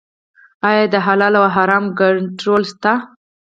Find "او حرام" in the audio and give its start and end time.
1.39-1.85